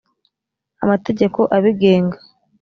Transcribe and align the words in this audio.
amategeko 0.83 1.39
abigenga. 1.55 2.17